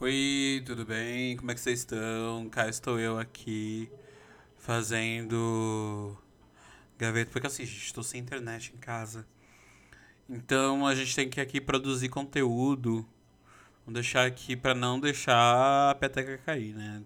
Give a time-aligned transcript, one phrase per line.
[0.00, 1.36] Oi, tudo bem?
[1.36, 2.48] Como é que vocês estão?
[2.50, 3.90] Cá estou eu aqui
[4.56, 6.16] fazendo
[6.96, 9.26] gaveta, porque assim, gente, estou sem internet em casa.
[10.28, 13.04] Então a gente tem que aqui produzir conteúdo.
[13.84, 17.02] Vamos deixar aqui para não deixar a peteca cair, né?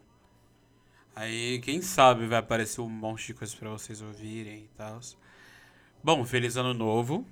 [1.16, 5.00] Aí, quem sabe vai aparecer um monte de coisas para vocês ouvirem e tal.
[6.04, 7.26] Bom, feliz ano novo.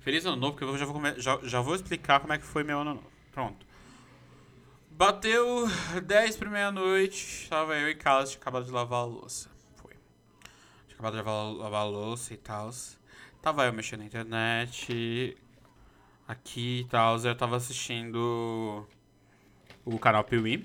[0.00, 2.64] Feliz ano novo, porque eu já vou, já, já vou explicar como é que foi
[2.64, 3.12] meu ano novo.
[3.32, 3.71] Pronto.
[5.04, 5.66] Bateu
[6.00, 9.50] 10 para meia-noite, tava eu em casa, tinha acabado de lavar a louça.
[9.74, 9.94] Foi.
[10.86, 12.70] Tinha acabado de lavar, lavar a louça e tal.
[13.42, 15.36] Tava eu mexendo na internet,
[16.28, 17.18] aqui e tal.
[17.18, 18.86] Eu tava assistindo
[19.84, 20.64] o canal Piuí.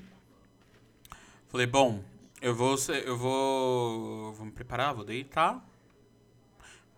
[1.47, 2.03] Falei, bom,
[2.39, 2.75] eu vou,
[3.05, 5.67] eu vou, vou me preparar, vou deitar.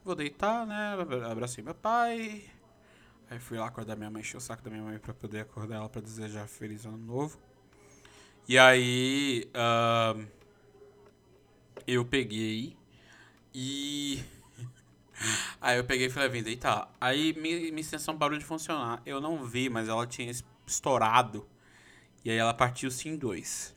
[0.04, 0.98] Vou deitar, né?
[1.32, 2.44] Abracei meu pai.
[3.30, 5.76] Aí fui lá acordar minha mãe, encher o saco da minha mãe pra poder acordar
[5.76, 7.38] ela pra desejar feliz ano novo.
[8.48, 9.48] E aí.
[9.54, 10.28] Uh,
[11.86, 12.76] eu peguei
[13.54, 14.24] e.
[15.62, 16.92] aí eu peguei e falei, vim deitar.
[17.00, 19.02] Aí minha, minha extensão parou de funcionar.
[19.06, 20.32] Eu não vi, mas ela tinha
[20.66, 21.48] estourado.
[22.26, 23.76] E aí ela partiu-se em dois.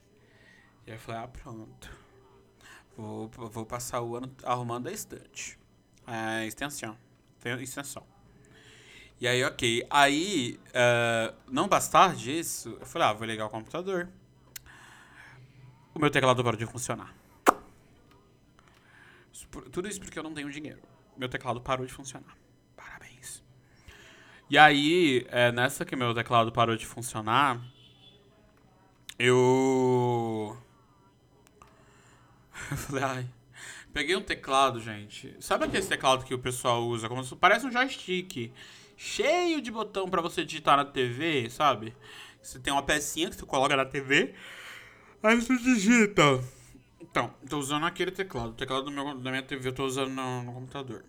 [0.87, 1.95] E aí eu falei, ah, pronto.
[2.97, 5.59] Vou, vou passar o ano arrumando a estante.
[6.05, 6.97] A extensão.
[7.59, 8.12] Extensão.
[9.23, 9.87] E aí, ok.
[9.89, 14.09] Aí, uh, não bastar disso, eu falei, ah, vou ligar o computador.
[15.95, 17.15] O meu teclado parou de funcionar.
[19.71, 20.81] Tudo isso porque eu não tenho dinheiro.
[21.15, 22.35] Meu teclado parou de funcionar.
[22.75, 23.41] Parabéns.
[24.49, 27.61] E aí, é, nessa que meu teclado parou de funcionar,
[29.17, 30.57] eu.
[32.71, 33.27] Eu falei, ai.
[33.93, 35.33] Peguei um teclado, gente.
[35.39, 37.07] Sabe aquele teclado que o pessoal usa?
[37.07, 37.33] Como se...
[37.37, 38.51] Parece um joystick
[39.03, 41.93] cheio de botão para você digitar na TV, sabe?
[42.41, 44.33] Você tem uma pecinha que você coloca na TV,
[45.21, 46.23] aí você digita.
[47.01, 48.51] Então, tô usando aquele teclado.
[48.51, 51.03] O teclado do meu, da minha TV eu tô usando no, no computador.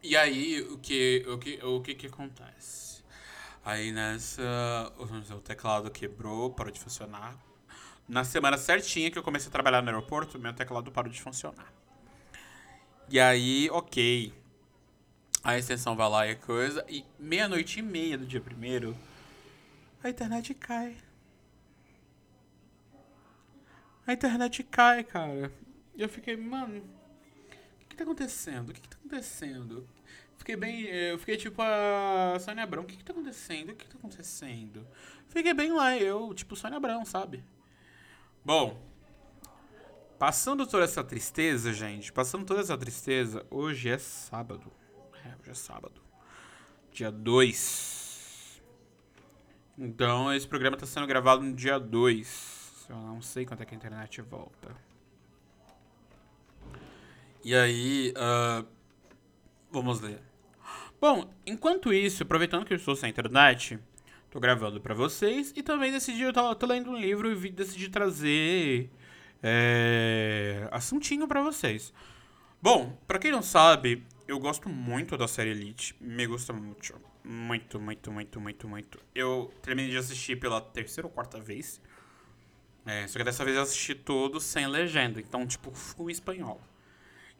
[0.00, 3.02] E aí, o que, o que, o que que acontece?
[3.64, 7.36] Aí nessa, o teclado quebrou, parou de funcionar.
[8.08, 11.70] Na semana certinha que eu comecei a trabalhar no aeroporto, meu teclado parou de funcionar.
[13.10, 14.37] E aí, ok
[15.42, 18.96] a extensão vai lá e coisa, e meia-noite e meia do dia primeiro,
[20.02, 20.96] a internet cai.
[24.06, 25.52] A internet cai, cara.
[25.94, 28.70] E eu fiquei, mano, o que, que tá acontecendo?
[28.70, 29.88] O que, que tá acontecendo?
[30.36, 30.82] Fiquei bem.
[30.84, 33.70] Eu fiquei tipo a Sônia Abrão, o que, que tá acontecendo?
[33.70, 34.86] O que, que tá acontecendo?
[35.28, 37.44] Fiquei bem lá, eu, tipo, Sônia Abrão, sabe?
[38.44, 38.80] Bom,
[40.18, 44.72] passando toda essa tristeza, gente, passando toda essa tristeza, hoje é sábado.
[45.28, 46.00] É, hoje é sábado.
[46.90, 48.62] Dia 2.
[49.76, 52.86] Então, esse programa está sendo gravado no dia 2.
[52.88, 54.74] Eu não sei quando é que a internet volta.
[57.44, 58.66] E aí, uh,
[59.70, 60.22] vamos ler.
[60.98, 63.78] Bom, enquanto isso, aproveitando que eu estou sem internet,
[64.30, 67.88] tô gravando para vocês e também decidi, eu tô, tô lendo um livro e decidi
[67.90, 68.90] trazer
[69.42, 71.92] é, assuntinho para vocês.
[72.60, 75.96] Bom, para quem não sabe, eu gosto muito da série Elite.
[75.98, 76.94] Me gusta muito.
[77.24, 79.00] Muito, muito, muito, muito, muito.
[79.14, 81.80] Eu terminei de assistir pela terceira ou quarta vez.
[82.84, 85.18] É, só que dessa vez eu assisti todo sem legenda.
[85.18, 86.60] Então, tipo, full espanhol.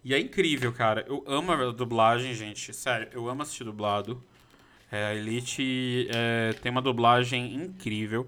[0.03, 1.05] E é incrível, cara.
[1.07, 2.73] Eu amo a dublagem, gente.
[2.73, 4.25] Sério, eu amo assistir dublado.
[4.91, 8.27] É, a Elite é, tem uma dublagem incrível.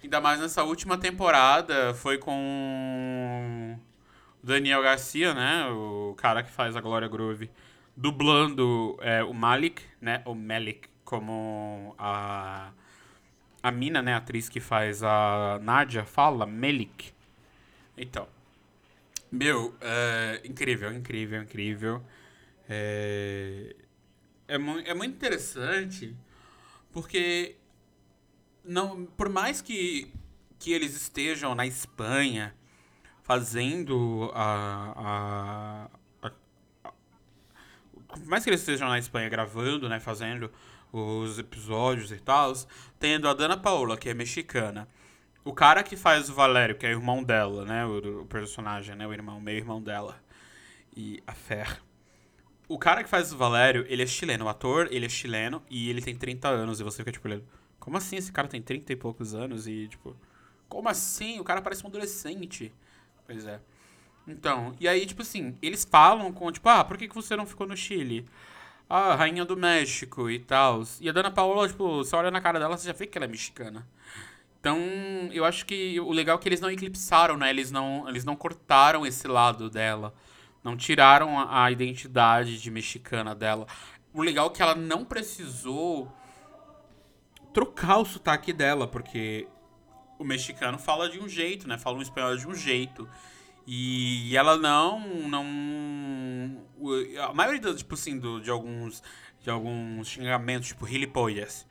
[0.00, 1.92] Ainda mais nessa última temporada.
[1.94, 3.80] Foi com
[4.40, 5.66] o Daniel Garcia, né?
[5.70, 7.50] O cara que faz a Glória Groove
[7.96, 10.22] dublando é, o Malik, né?
[10.26, 12.72] O Malik, como a,
[13.62, 14.14] a mina, né?
[14.14, 17.12] A atriz que faz a Nadia fala, Melik.
[17.96, 18.28] Então,
[19.32, 22.02] meu, é, incrível, incrível, incrível.
[22.68, 23.74] É,
[24.46, 26.14] é, é muito interessante
[26.92, 27.56] porque
[28.64, 30.12] não, por mais que,
[30.58, 32.54] que eles estejam na Espanha
[33.22, 35.90] fazendo a
[38.18, 40.50] por mais que eles estejam na Espanha gravando, né, fazendo
[40.92, 42.52] os episódios e tal,
[42.98, 44.88] tendo a Dana Paola, que é mexicana.
[45.44, 49.06] O cara que faz o Valério, que é irmão dela, né, o, o personagem, né,
[49.06, 50.20] o irmão, meio irmão dela.
[50.96, 51.80] E a Fer.
[52.68, 54.46] O cara que faz o Valério, ele é chileno.
[54.46, 56.80] O ator, ele é chileno e ele tem 30 anos.
[56.80, 57.28] E você fica tipo,
[57.78, 59.68] como assim esse cara tem 30 e poucos anos?
[59.68, 60.16] E tipo,
[60.68, 61.38] como assim?
[61.38, 62.74] O cara parece um adolescente.
[63.24, 63.60] Pois é.
[64.26, 67.46] Então, e aí, tipo assim, eles falam com, tipo, ah, por que, que você não
[67.46, 68.26] ficou no Chile?
[68.88, 70.82] Ah, rainha do México e tal.
[71.00, 73.24] E a Dana Paola, tipo, você olha na cara dela, você já vê que ela
[73.24, 73.86] é mexicana.
[74.60, 74.78] Então,
[75.32, 77.50] eu acho que o legal é que eles não eclipsaram, né?
[77.50, 80.12] Eles não, eles não cortaram esse lado dela.
[80.64, 83.66] Não tiraram a, a identidade de mexicana dela.
[84.12, 86.12] O legal é que ela não precisou
[87.54, 89.46] trocar o sotaque dela, porque
[90.18, 91.78] o mexicano fala de um jeito, né?
[91.78, 93.08] Fala um espanhol de um jeito.
[93.66, 95.00] E ela não.
[95.28, 96.64] não
[97.20, 99.02] a maioria, do, tipo assim, do, de, alguns,
[99.42, 101.66] de alguns xingamentos, tipo, gilipollas.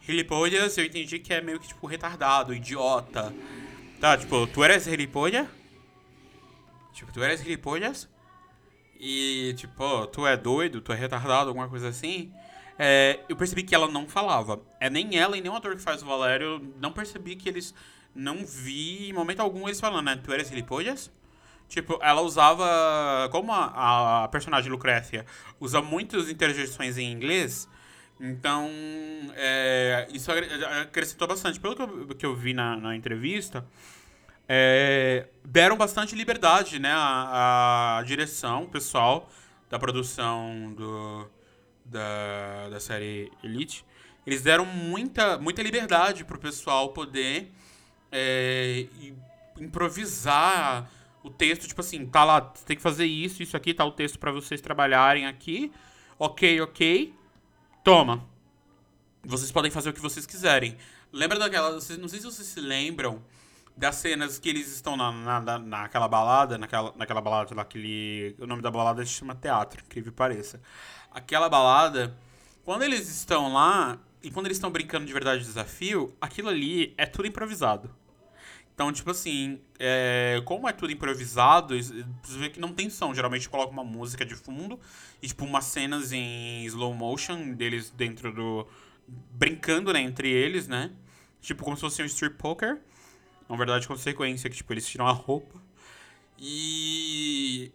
[0.00, 3.34] Gilipollas eu entendi que é meio que, tipo, retardado, idiota.
[4.00, 5.48] Tá, tipo, tu eres gilipollas?
[6.92, 8.08] Tipo, tu eres gilipollas?
[8.98, 12.32] E, tipo, tu é doido, tu é retardado, alguma coisa assim.
[12.78, 14.60] É, eu percebi que ela não falava.
[14.78, 16.72] É nem ela e nem o ator que faz o Valério.
[16.80, 17.74] Não percebi que eles.
[18.14, 20.20] Não vi em momento algum eles falando, né?
[20.22, 21.10] Tu eres gilipollas?
[21.72, 23.30] Tipo, ela usava.
[23.30, 25.24] Como a, a personagem Lucrécia
[25.58, 27.66] usa muitas interjeições em inglês,
[28.20, 28.68] então
[29.34, 30.30] é, isso
[30.82, 31.58] acrescentou bastante.
[31.58, 33.64] Pelo que eu, que eu vi na, na entrevista,
[34.46, 36.92] é, deram bastante liberdade, né?
[36.92, 39.30] A, a direção, pessoal
[39.70, 41.26] da produção do,
[41.86, 43.82] da, da série Elite,
[44.26, 47.50] eles deram muita, muita liberdade pro pessoal poder
[48.12, 48.84] é,
[49.58, 50.86] improvisar
[51.22, 53.92] o texto, tipo assim, tá lá, você tem que fazer isso, isso aqui, tá o
[53.92, 55.72] texto para vocês trabalharem aqui.
[56.18, 57.14] Ok, ok.
[57.84, 58.26] Toma.
[59.24, 60.76] Vocês podem fazer o que vocês quiserem.
[61.12, 61.72] Lembra daquela.
[61.72, 63.22] Não sei se vocês se lembram
[63.76, 68.36] das cenas que eles estão na, na, naquela balada, naquela, naquela balada, naquele.
[68.38, 70.60] O nome da balada se chama teatro, incrível pareça.
[71.10, 72.16] Aquela balada,
[72.64, 76.94] quando eles estão lá, e quando eles estão brincando de verdade de desafio, aquilo ali
[76.96, 77.90] é tudo improvisado.
[78.74, 83.14] Então, tipo assim, é, como é tudo improvisado, você vê que não tem som.
[83.14, 84.80] Geralmente coloca uma música de fundo
[85.20, 88.66] e, tipo, umas cenas em slow motion deles dentro do.
[89.06, 90.90] brincando, né, entre eles, né?
[91.40, 92.80] Tipo, como se fosse um strip poker.
[93.48, 95.60] Na verdade, consequência que, tipo, eles tiram a roupa.
[96.38, 97.70] E.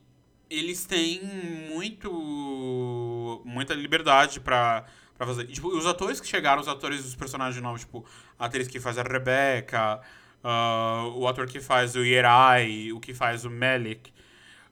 [0.50, 1.22] Eles têm
[1.70, 3.42] muito.
[3.46, 4.86] muita liberdade pra,
[5.16, 5.44] pra fazer.
[5.44, 8.04] E, tipo, os atores que chegaram, os atores dos personagens novos, tipo,
[8.40, 10.02] a atriz que faz a Rebecca
[10.44, 14.12] uh, o ator que faz o Yerai, o que faz o Melik,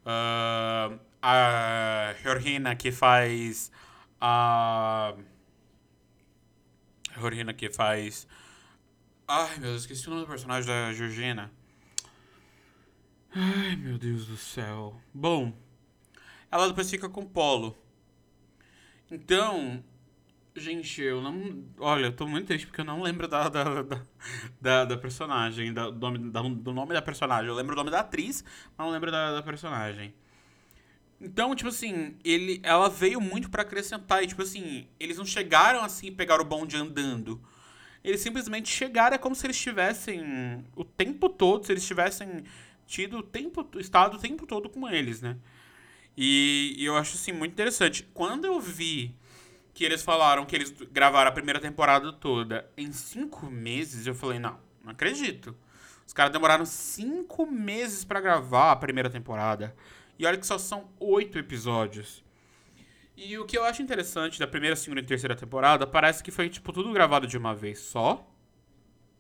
[0.06, 3.72] uh, a Georgina que faz
[4.20, 5.16] a.
[7.18, 8.28] Georgina que faz.
[9.28, 11.52] Ai meu Deus, esqueci o nome do personagem da Georgina.
[13.34, 15.02] Ai meu Deus do céu.
[15.14, 15.54] Bom,
[16.52, 17.76] ela depois fica com Polo.
[19.10, 19.84] Então,
[20.58, 21.66] Gente, eu não.
[21.80, 24.02] Olha, eu tô muito triste porque eu não lembro da, da, da,
[24.62, 27.50] da, da personagem, da, do, nome, da, do nome da personagem.
[27.50, 28.42] Eu lembro o nome da atriz,
[28.78, 30.14] mas não lembro da, da personagem.
[31.20, 34.24] Então, tipo assim, ele, ela veio muito para acrescentar.
[34.24, 37.42] E, tipo assim, eles não chegaram assim e pegaram o bonde andando.
[38.04, 42.44] Eles simplesmente chegaram, é como se eles tivessem o tempo todo, se eles tivessem
[42.88, 45.38] tido o tempo, estado o tempo todo com eles, né?
[46.16, 48.08] E, e eu acho assim muito interessante.
[48.14, 49.16] Quando eu vi
[49.76, 54.40] que eles falaram que eles gravaram a primeira temporada toda em cinco meses, eu falei,
[54.40, 55.54] não, não acredito.
[56.08, 59.76] Os caras demoraram cinco meses para gravar a primeira temporada.
[60.18, 62.24] E olha que só são oito episódios.
[63.18, 66.48] E o que eu acho interessante da primeira, segunda e terceira temporada, parece que foi,
[66.48, 68.26] tipo, tudo gravado de uma vez só.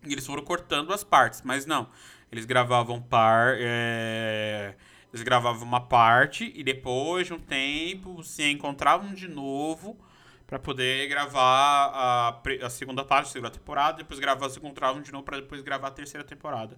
[0.06, 1.90] E eles foram cortando as partes, mas não.
[2.32, 3.58] Eles gravavam par.
[3.60, 4.76] É...
[5.12, 9.98] Eles gravavam uma parte e depois de um tempo se encontravam de novo
[10.48, 15.04] para poder gravar a, a, segunda parte, a segunda temporada, depois gravar o segundo round
[15.04, 16.78] de novo para depois gravar a terceira temporada.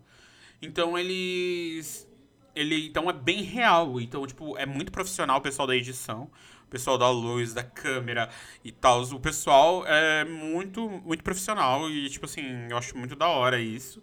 [0.62, 2.08] Então eles
[2.56, 6.30] ele então é bem real, então tipo, é muito profissional o pessoal da edição,
[6.66, 8.30] o pessoal da luz, da câmera
[8.64, 9.04] e tal.
[9.04, 14.02] O pessoal é muito muito profissional e tipo assim, eu acho muito da hora isso.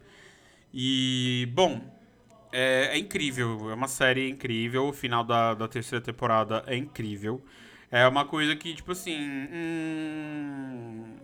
[0.73, 1.81] E bom,
[2.53, 7.43] é, é incrível, é uma série incrível, o final da, da terceira temporada é incrível.
[7.95, 9.17] É uma coisa que, tipo assim.
[9.53, 11.17] Hum,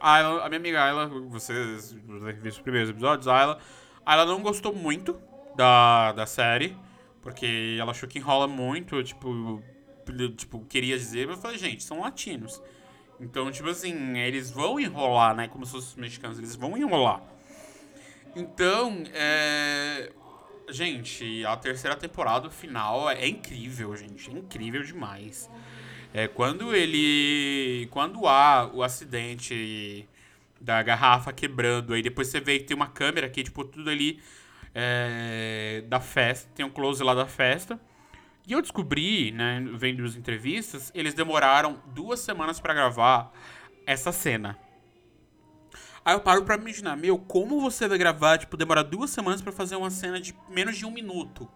[0.00, 3.60] a, a minha amiga Ayla, vocês viram os primeiros episódios, a Ayla,
[4.04, 5.16] a Ayla não gostou muito
[5.54, 6.76] da, da série,
[7.22, 9.62] porque ela achou que enrola muito, tipo,
[10.36, 12.60] tipo, queria dizer, mas eu falei, gente, são latinos.
[13.20, 15.46] Então, tipo assim, eles vão enrolar, né?
[15.46, 17.22] Como se fossem mexicanos, eles vão enrolar.
[18.34, 20.10] Então, é.
[20.68, 24.28] Gente, a terceira temporada, o final, é incrível, gente.
[24.28, 25.48] É incrível demais.
[26.16, 27.86] É, quando ele.
[27.90, 30.08] Quando há o acidente
[30.58, 34.18] da garrafa quebrando, aí depois você vê que tem uma câmera aqui, tipo, tudo ali
[34.74, 37.78] é, da festa, tem um close lá da festa.
[38.46, 43.30] E eu descobri, né, vendo as entrevistas, eles demoraram duas semanas para gravar
[43.86, 44.58] essa cena.
[46.02, 49.52] Aí eu paro pra imaginar, meu, como você vai gravar, tipo, demorar duas semanas pra
[49.52, 51.46] fazer uma cena de menos de um minuto?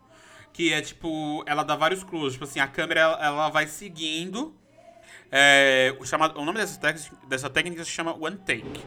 [0.52, 2.32] Que é, tipo, ela dá vários close.
[2.32, 4.54] Tipo assim, a câmera, ela, ela vai seguindo.
[5.30, 8.82] É, o, chamado, o nome dessa, técnica, dessa técnica se chama One Take.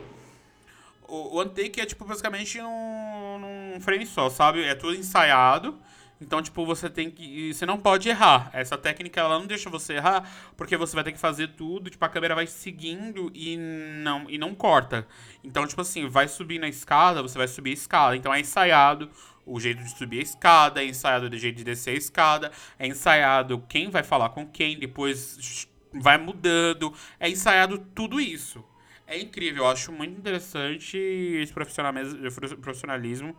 [1.07, 4.63] O One Take é, tipo, basicamente num frame só, sabe?
[4.63, 5.79] É tudo ensaiado.
[6.23, 7.53] Então, tipo, você tem que.
[7.53, 8.49] Você não pode errar.
[8.53, 12.03] Essa técnica ela não deixa você errar, porque você vai ter que fazer tudo, tipo,
[12.03, 15.05] a câmera vai seguindo e não, e não corta.
[15.43, 18.15] Então, tipo assim, vai subir na escada, você vai subir a escada.
[18.15, 19.09] Então é ensaiado
[19.45, 22.87] o jeito de subir a escada, é ensaiado o jeito de descer a escada, é
[22.87, 28.63] ensaiado quem vai falar com quem, depois vai mudando, é ensaiado tudo isso.
[29.05, 33.35] É incrível, eu acho muito interessante esse profissionalismo.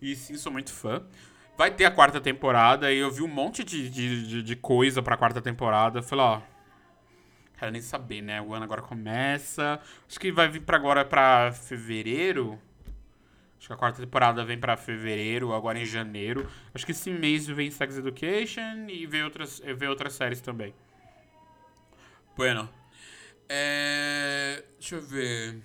[0.00, 1.02] E sim, sou muito fã.
[1.56, 5.16] Vai ter a quarta temporada e eu vi um monte de, de, de coisa pra
[5.16, 5.98] quarta temporada.
[5.98, 6.40] Eu falei, ó.
[7.58, 8.40] Quero nem saber, né?
[8.40, 9.80] O ano agora começa.
[10.08, 12.58] Acho que vai vir pra agora pra fevereiro.
[13.58, 16.48] Acho que a quarta temporada vem pra fevereiro, agora em janeiro.
[16.72, 20.72] Acho que esse mês vem Sex Education e vem outras, vem outras séries também.
[22.36, 22.68] Bueno.
[23.48, 24.62] É...
[24.78, 25.60] Deixa eu ver.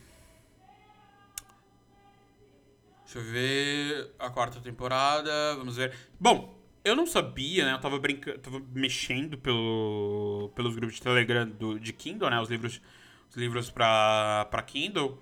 [3.03, 5.93] Deixa eu ver a quarta temporada, vamos ver.
[6.19, 7.73] Bom, eu não sabia, né?
[7.73, 12.41] Eu tava brincando, tava mexendo pelo, pelos grupos de Telegram do, de Kindle, né?
[12.41, 12.81] Os livros,
[13.29, 15.21] os livros pra, pra Kindle.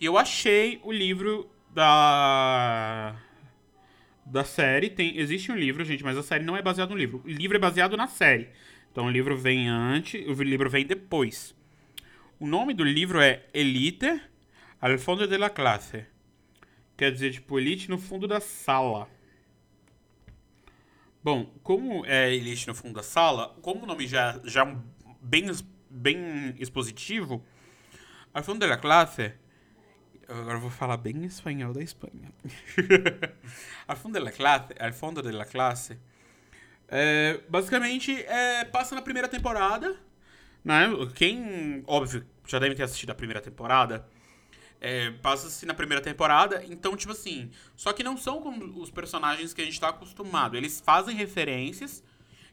[0.00, 3.16] E eu achei o livro da
[4.24, 4.90] da série.
[4.90, 7.22] Tem, existe um livro, gente, mas a série não é baseada no livro.
[7.24, 8.48] O livro é baseado na série.
[8.92, 11.54] Então o livro vem antes, o livro vem depois.
[12.38, 14.20] O nome do livro é Elite
[14.80, 16.06] al fondo de la classe.
[16.96, 19.08] Quer dizer, tipo, elite no fundo da sala.
[21.22, 24.64] Bom, como é elite no fundo da sala, como o nome já já
[25.20, 25.46] bem
[25.90, 27.44] bem expositivo,
[28.32, 29.32] al fundo da classe
[30.28, 32.32] Agora eu vou falar bem espanhol da Espanha.
[33.88, 35.98] al fundo da classe, al fundo da classe,
[36.86, 39.96] é, basicamente é, passa na primeira temporada,
[40.64, 40.88] né?
[41.14, 44.06] Quem, óbvio, já deve ter assistido a primeira temporada,
[44.80, 47.50] é, Passa-se na primeira temporada, então, tipo assim.
[47.76, 50.56] Só que não são como os personagens que a gente tá acostumado.
[50.56, 52.02] Eles fazem referências.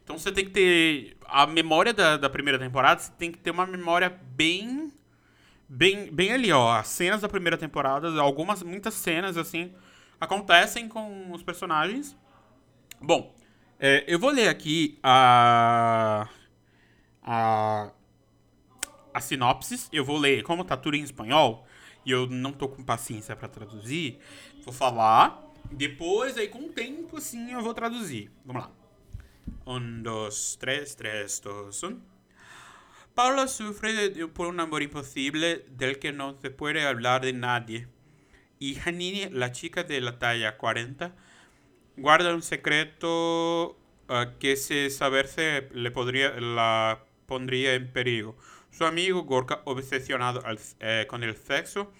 [0.02, 1.16] Então você tem que ter.
[1.24, 4.92] A memória da, da primeira temporada, você tem que ter uma memória bem.
[5.68, 6.76] Bem, bem ali, ó.
[6.76, 9.72] As cenas da primeira temporada, algumas, muitas cenas, assim,
[10.20, 12.16] acontecem com os personagens.
[13.00, 13.34] Bom,
[13.78, 16.28] é, eu vou ler aqui a.
[17.22, 17.90] A.
[19.12, 19.88] A sinopse.
[19.92, 21.66] Eu vou ler, como tá tudo em espanhol
[22.06, 24.20] e eu não tô com paciência para traduzir,
[24.64, 25.42] vou falar.
[25.72, 28.30] Depois, aí com o tempo, assim, eu vou traduzir.
[28.44, 28.70] Vamos lá.
[29.66, 32.00] Um, dos, três, três, dos, um.
[33.16, 37.88] Paula sufre por un amor imposible del que no se puede hablar de nadie.
[38.58, 41.14] Y Janine, la chica de la talla 40,
[41.96, 43.78] guarda un secreto
[44.10, 48.36] uh, que si saberse le podría, la pondría en peligro.
[48.70, 50.42] Su amigo Gorka, obsesionado
[50.80, 51.90] eh, con el sexo,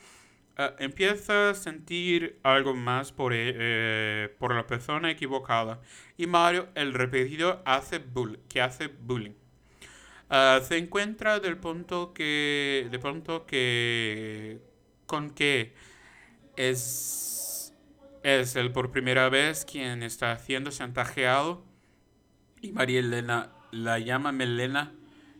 [0.58, 5.80] eh, empieza a sentir algo más por, e, eh, por la persona equivocada.
[6.18, 8.04] Y Mario, el repetido, hace
[8.60, 9.45] hace bullying.
[10.30, 14.60] Se encuentra del punto que, de pronto que,
[15.06, 15.74] con que
[16.56, 17.74] es,
[18.22, 21.64] es el por primera vez quien está siendo chantajeado.
[22.60, 24.92] Y María Elena la llama Melena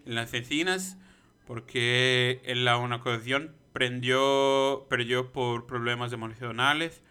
[0.05, 0.99] en las escenas
[1.47, 7.03] porque en la una ocasión prendió, perdió por problemas emocionales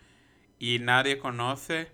[0.59, 1.91] y nadie conoce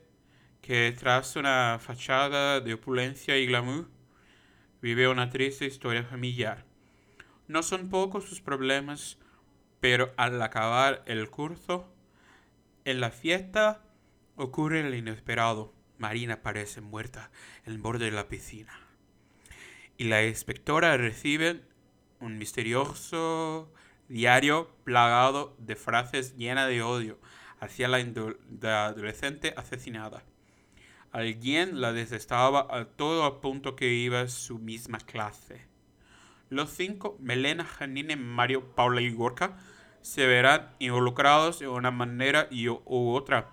[0.61, 3.88] que tras una fachada de opulencia y glamour
[4.81, 6.65] vive una triste historia familiar.
[7.47, 9.17] No son pocos sus problemas,
[9.79, 11.91] pero al acabar el curso,
[12.85, 13.83] en la fiesta
[14.35, 15.73] ocurre el inesperado.
[15.97, 17.29] Marina parece muerta
[17.65, 18.73] en el borde de la piscina.
[19.97, 21.61] Y la inspectora recibe
[22.19, 23.71] un misterioso
[24.07, 27.19] diario plagado de frases llenas de odio
[27.59, 27.97] hacia la,
[28.88, 30.23] adolescente asesinada.
[31.12, 35.65] Alguien la desestaba a todo punto que iba su misma clase.
[36.50, 39.58] Los cinco, Melena, Janine, Mario, Paula y Gorka,
[40.01, 42.80] se verán involucrados de una manera y, u
[43.13, 43.50] otra.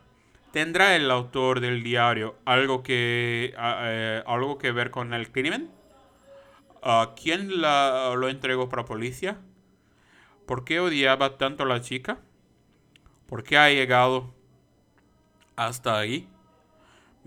[0.53, 5.71] ¿Tendrá el autor del diario algo que, eh, algo que ver con el crimen?
[6.83, 9.39] ¿A quién la, lo entregó para policía?
[10.47, 12.21] ¿Por qué odiaba tanto a la chica?
[13.27, 14.33] ¿Por qué ha llegado
[15.57, 16.29] hasta ahí?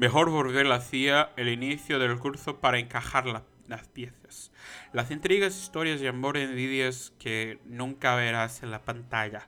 [0.02, 3.28] Mejor volver la CIA el inicio del curso para encajar
[3.68, 4.52] las piezas.
[4.94, 9.48] Las intrigas, historias de amor y envidias que nunca verás en la pantalla.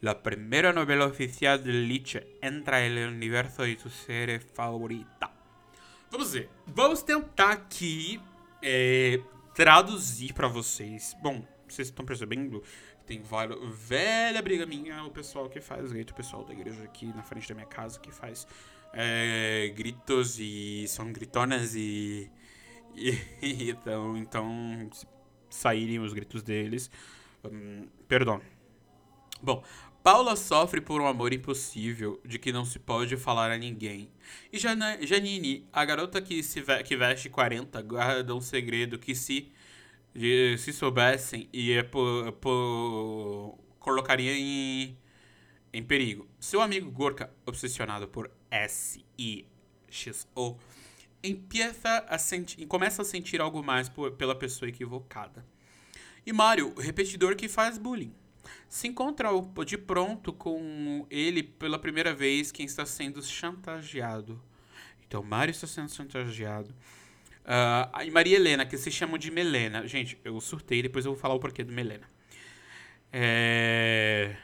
[0.00, 5.30] La primera novela oficial de Liche entra no universo de sua série favorita.
[6.10, 6.50] Vamos ver.
[6.66, 8.20] Vamos tentar aqui
[8.60, 9.20] é,
[9.54, 11.16] traduzir para vocês.
[11.22, 12.66] Bom, vocês estão percebendo que
[13.06, 17.06] tem várias, velha briga minha, o pessoal que faz grito, o pessoal da igreja aqui
[17.14, 18.44] na frente da minha casa que faz
[18.92, 22.30] é, gritos e são gritonas e,
[22.94, 23.18] e
[23.70, 24.90] então, então
[25.50, 26.90] saírem os gritos deles.
[27.44, 28.40] Hum, perdão.
[29.40, 29.62] Bom,
[30.02, 34.10] Paula sofre por um amor impossível de que não se pode falar a ninguém.
[34.52, 39.52] E Janine, a garota que, se ve que veste 40, guarda um segredo que se,
[40.58, 44.96] se soubessem ia por, por, colocaria em,
[45.72, 46.28] em perigo.
[46.40, 49.46] Seu amigo Gorka, obsessionado por S-I-X-O,
[52.06, 52.18] a
[52.68, 55.44] começa a sentir algo mais por, pela pessoa equivocada.
[56.24, 58.14] E Mario, o repetidor que faz bullying
[58.68, 59.30] se encontra
[59.66, 64.40] de pronto com ele pela primeira vez quem está sendo chantageado.
[65.06, 66.70] Então, Mário está sendo chantageado.
[67.44, 69.86] Uh, e Maria Helena, que se chama de Melena.
[69.86, 72.08] Gente, eu surtei, depois eu vou falar o porquê do Melena.
[73.10, 74.36] É...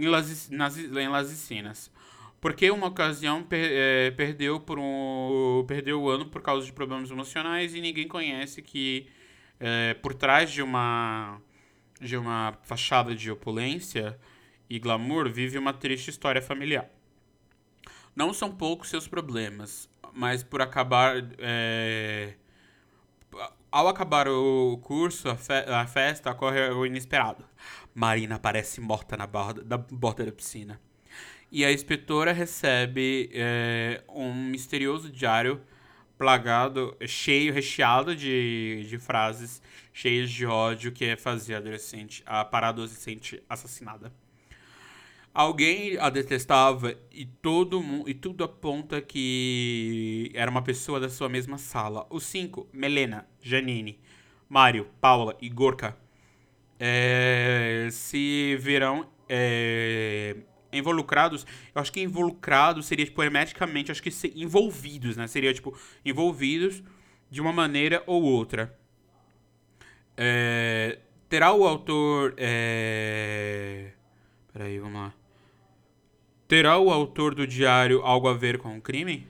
[0.00, 1.08] Em, Las, nas, em
[1.62, 1.90] Las.
[2.40, 7.10] Porque uma ocasião per, é, perdeu, por um, perdeu o ano por causa de problemas
[7.10, 9.08] emocionais e ninguém conhece que
[9.58, 11.40] é, por trás de uma
[12.00, 14.18] de uma fachada de opulência
[14.68, 16.88] e glamour, vive uma triste história familiar.
[18.16, 21.16] Não são poucos seus problemas, mas por acabar.
[21.38, 22.34] É...
[23.70, 27.44] Ao acabar o curso, a, fe a, festa ocorre o inesperado.
[28.00, 30.80] Marina aparece morta na borda da, borda da piscina.
[31.52, 35.60] E a inspetora recebe é, um misterioso diário
[36.16, 39.60] plagado, cheio, recheado de, de frases
[39.92, 44.10] cheias de ódio que é fazer a adolescente, a assassinada.
[45.34, 51.58] Alguém a detestava e todo e tudo aponta que era uma pessoa da sua mesma
[51.58, 52.06] sala.
[52.08, 54.00] Os cinco, Melena, Janine,
[54.48, 55.96] Mário, Paula e Gorka,
[56.82, 57.29] é,
[58.56, 60.36] verão é,
[60.72, 65.26] involucrados, eu acho que involucrados seria, tipo, hermeticamente, acho que envolvidos, né?
[65.26, 66.82] Seria, tipo, envolvidos
[67.30, 68.76] de uma maneira ou outra.
[70.16, 72.34] É, terá o autor...
[72.36, 73.92] É...
[74.52, 75.14] Peraí, vamos lá.
[76.48, 79.28] Terá o autor do diário algo a ver com o crime?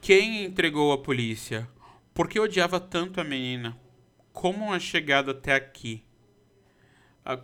[0.00, 1.68] Quem entregou à polícia?
[2.14, 3.78] Por que odiava tanto a menina?
[4.32, 6.02] Como a chegada até aqui?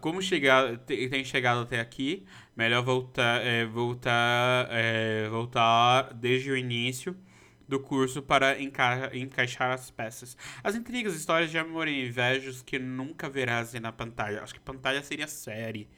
[0.00, 7.16] Como chegar, tem chegado até aqui, melhor voltar, é, voltar, é, voltar desde o início
[7.66, 10.36] do curso para enca encaixar as peças.
[10.62, 14.42] As intrigas, histórias de amor e invejos que nunca verás na pantalla.
[14.42, 15.88] Acho que pantalla seria série.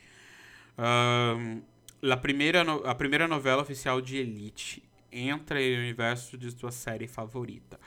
[0.78, 1.62] Um,
[2.08, 7.08] a, primeira no a primeira novela oficial de Elite entra no universo de sua série
[7.08, 7.80] favorita.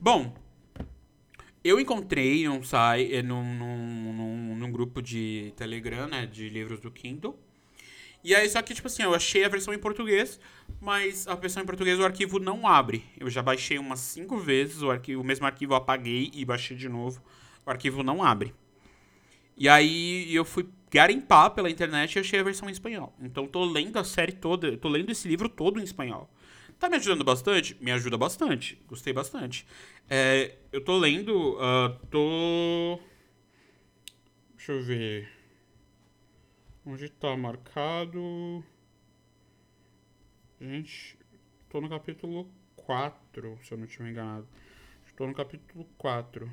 [0.00, 0.36] Bom,
[1.64, 6.80] eu encontrei um site, eh, num, num, num, num, grupo de Telegram, né, de livros
[6.80, 7.38] do Kindle.
[8.22, 10.40] E aí, só que, tipo assim, eu achei a versão em português,
[10.80, 13.04] mas a versão em português o arquivo não abre.
[13.18, 16.88] Eu já baixei umas cinco vezes, o, arquivo, o mesmo arquivo apaguei e baixei de
[16.88, 17.22] novo.
[17.64, 18.54] O arquivo não abre.
[19.56, 23.12] E aí eu fui garimpar pela internet e achei a versão em espanhol.
[23.20, 26.30] Então tô lendo a série toda, tô lendo esse livro todo em espanhol.
[26.78, 27.76] Tá me ajudando bastante?
[27.80, 28.80] Me ajuda bastante.
[28.86, 29.66] Gostei bastante.
[30.08, 31.56] É, eu tô lendo.
[31.56, 33.00] Uh, tô.
[34.56, 35.28] Deixa eu ver.
[36.86, 38.64] Onde tá marcado?
[40.60, 41.18] Gente,
[41.68, 44.48] tô no capítulo 4, se eu não estiver enganado.
[45.06, 46.50] Estou no capítulo 4.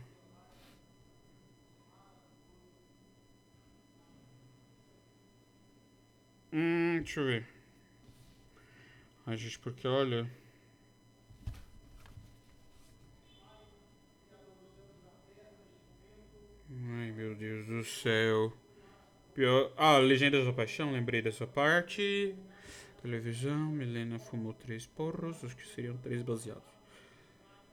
[6.52, 7.55] Hum, deixa eu ver.
[9.28, 10.30] Ai, gente, porque olha.
[16.70, 18.54] Ai, meu Deus do céu.
[19.34, 19.74] Pior...
[19.78, 22.36] Ah, Legendas da Paixão, lembrei dessa parte.
[23.02, 26.64] Televisão, Milena fumou três porros, acho que seriam três baseados.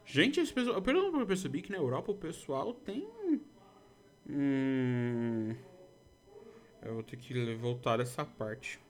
[0.06, 3.06] Gente, esse pessoal, eu percebi que na Europa o pessoal tem.
[4.28, 5.54] Hum.
[6.82, 8.80] Eu vou ter que voltar dessa parte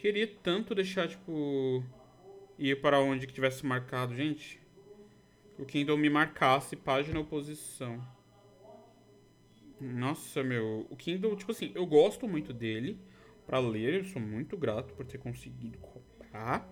[0.00, 1.84] queria tanto deixar, tipo,
[2.58, 4.60] ir para onde que tivesse marcado, gente.
[5.58, 8.02] O Kindle me marcasse página oposição.
[9.78, 10.86] Nossa, meu.
[10.90, 12.98] O Kindle, tipo assim, eu gosto muito dele
[13.46, 13.94] para ler.
[13.94, 16.66] Eu sou muito grato por ter conseguido comprar.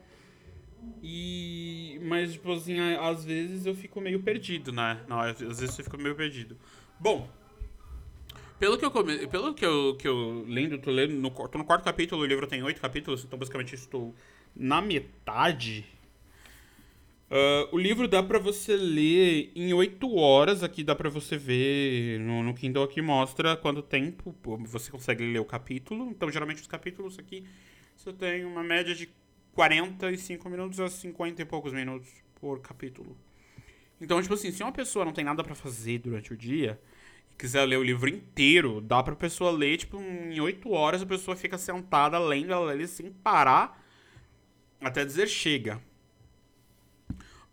[1.03, 2.01] E.
[2.03, 5.05] Mas, tipo assim, às vezes eu fico meio perdido, né?
[5.07, 6.57] Não, às vezes eu fico meio perdido.
[6.99, 7.29] Bom.
[8.59, 9.27] Pelo que eu, come...
[9.29, 12.47] Pelo que eu, que eu lendo, tô lendo, no, tô no quarto capítulo, o livro
[12.47, 14.12] tem oito capítulos, então basicamente estou
[14.55, 15.87] na metade.
[17.31, 22.18] Uh, o livro dá pra você ler em oito horas, aqui dá pra você ver,
[22.21, 24.35] no, no Kindle aqui mostra quanto tempo
[24.66, 26.11] você consegue ler o capítulo.
[26.11, 27.44] Então, geralmente os capítulos aqui,
[27.94, 29.09] você tem uma média de
[29.53, 32.09] 45 minutos a 50 e poucos minutos
[32.40, 33.16] por capítulo.
[34.01, 36.81] Então, tipo assim, se uma pessoa não tem nada para fazer durante o dia
[37.38, 41.37] quiser ler o livro inteiro, dá pra pessoa ler, tipo, em 8 horas a pessoa
[41.37, 43.81] fica sentada lendo ela lê sem parar
[44.81, 45.81] até dizer chega.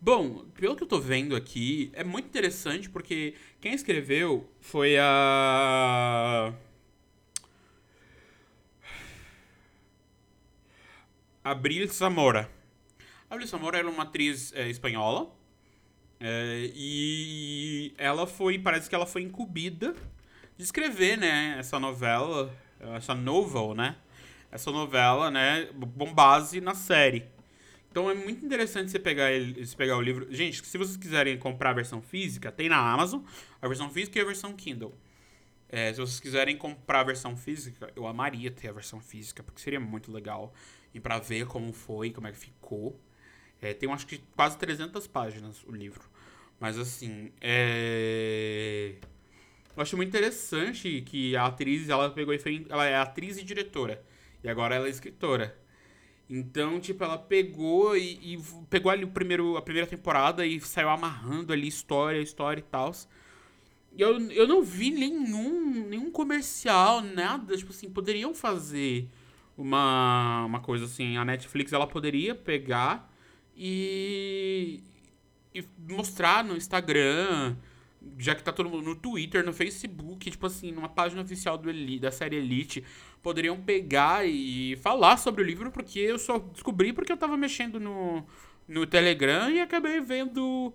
[0.00, 6.52] Bom, pelo que eu tô vendo aqui, é muito interessante porque quem escreveu foi a.
[11.42, 12.50] Abril Zamora.
[13.30, 15.34] Abril Zamora era uma atriz é, espanhola.
[16.18, 19.94] É, e ela foi, parece que ela foi incumbida
[20.56, 22.54] de escrever, né, essa novela,
[22.94, 23.96] essa novel, né?
[24.50, 27.26] Essa novela, né, com base na série.
[27.90, 30.26] Então é muito interessante você pegar, ele, você pegar o livro.
[30.30, 33.22] Gente, se vocês quiserem comprar a versão física, tem na Amazon
[33.60, 34.94] a versão física e a versão Kindle.
[35.68, 39.60] É, se vocês quiserem comprar a versão física, eu amaria ter a versão física, porque
[39.60, 40.52] seria muito legal.
[40.94, 43.00] E para ver como foi, como é que ficou.
[43.70, 46.04] É, tem, acho que, quase 300 páginas o livro.
[46.60, 48.94] Mas, assim, é...
[49.76, 52.64] Eu acho muito interessante que a atriz, ela pegou e fez...
[52.68, 54.02] Ela é atriz e diretora.
[54.42, 55.56] E agora ela é escritora.
[56.28, 60.88] Então, tipo, ela pegou e, e, pegou ali o primeiro, a primeira temporada e saiu
[60.88, 62.92] amarrando ali história, história e tal.
[63.96, 67.56] Eu, eu não vi nenhum, nenhum comercial, nada.
[67.56, 69.08] Tipo assim, poderiam fazer
[69.56, 71.16] uma, uma coisa assim.
[71.16, 73.10] A Netflix, ela poderia pegar
[73.56, 74.82] e,
[75.54, 77.56] e mostrar no Instagram,
[78.18, 81.70] já que tá todo mundo no Twitter, no Facebook, tipo assim, numa página oficial do
[81.70, 82.84] Elite, da série Elite,
[83.22, 87.80] poderiam pegar e falar sobre o livro, porque eu só descobri porque eu tava mexendo
[87.80, 88.24] no,
[88.68, 90.72] no Telegram e acabei vendo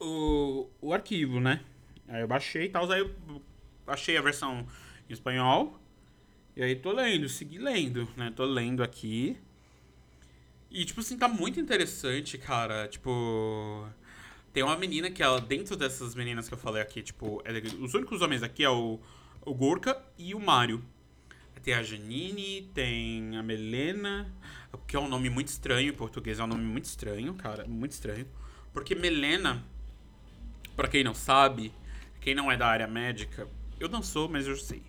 [0.00, 1.60] o, o arquivo, né?
[2.08, 3.10] Aí eu baixei e tal, aí eu
[3.86, 4.66] achei a versão
[5.08, 5.78] em espanhol.
[6.56, 8.32] E aí tô lendo, segui lendo, né?
[8.34, 9.36] Tô lendo aqui.
[10.70, 12.86] E, tipo assim, tá muito interessante, cara.
[12.86, 13.88] Tipo.
[14.52, 17.94] Tem uma menina que ela, dentro dessas meninas que eu falei aqui, tipo, é, os
[17.94, 18.98] únicos homens aqui é o,
[19.42, 20.84] o Gorka e o Mario.
[21.62, 24.32] Tem a Janine, tem a Melena,
[24.88, 27.92] que é um nome muito estranho em português, é um nome muito estranho, cara, muito
[27.92, 28.26] estranho.
[28.72, 29.62] Porque Melena,
[30.74, 31.72] para quem não sabe,
[32.20, 33.46] quem não é da área médica,
[33.78, 34.82] eu não sou, mas eu sei.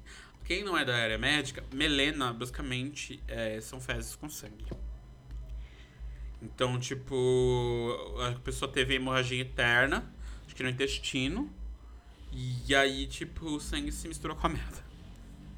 [0.45, 4.65] Quem não é da área médica, Melena, basicamente, é, são fezes com sangue.
[6.41, 7.95] Então, tipo,
[8.27, 10.11] a pessoa teve hemorragia interna,
[10.45, 11.53] acho que no intestino.
[12.33, 14.83] E aí, tipo, o sangue se misturou com a merda.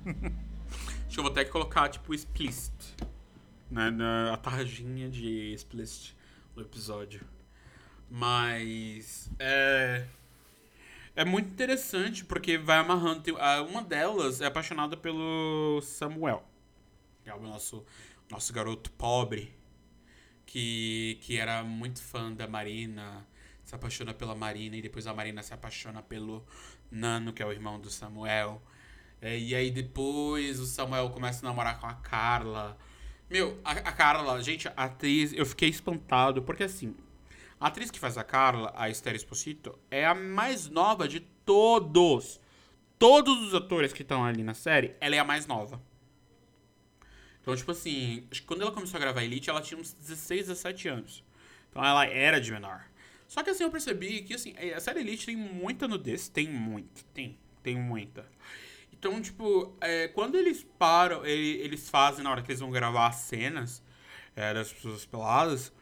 [1.08, 2.74] acho que eu vou que colocar, tipo, explicit.
[3.72, 6.16] Né, na a tarjinha de explicit
[6.56, 7.26] no episódio.
[8.10, 9.32] Mas.
[9.40, 10.06] É.
[11.16, 13.24] É muito interessante porque vai amarrando.
[13.70, 16.44] Uma delas é apaixonada pelo Samuel,
[17.24, 17.86] que é o nosso,
[18.32, 19.54] nosso garoto pobre
[20.54, 23.26] que, que era muito fã da Marina,
[23.64, 26.46] se apaixona pela Marina e depois a Marina se apaixona pelo
[26.92, 28.62] Nano, que é o irmão do Samuel.
[29.20, 32.78] É, e aí depois o Samuel começa a namorar com a Carla.
[33.28, 36.96] Meu, a, a Carla, gente, a atriz, eu fiquei espantado, porque assim,
[37.60, 42.40] a atriz que faz a Carla, a Esther Esposito, é a mais nova de todos.
[43.00, 45.82] Todos os atores que estão ali na série, ela é a mais nova.
[47.44, 50.48] Então, tipo assim, acho que quando ela começou a gravar Elite, ela tinha uns 16,
[50.48, 51.24] 17 anos.
[51.70, 52.86] Então ela era de menor.
[53.28, 56.30] Só que assim, eu percebi que assim, a série Elite tem muita nudez.
[56.30, 58.26] Tem muito, tem, tem muita.
[58.94, 63.16] Então, tipo, é, quando eles param, eles fazem na hora que eles vão gravar as
[63.16, 63.84] cenas
[64.34, 65.74] é, das pessoas peladas,